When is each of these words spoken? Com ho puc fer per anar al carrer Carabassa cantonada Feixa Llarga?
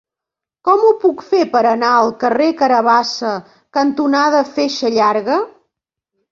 Com 0.69 0.85
ho 0.87 0.93
puc 1.03 1.21
fer 1.33 1.41
per 1.51 1.61
anar 1.73 1.91
al 1.99 2.09
carrer 2.25 2.49
Carabassa 2.63 3.35
cantonada 3.81 4.43
Feixa 4.59 4.95
Llarga? 4.99 5.41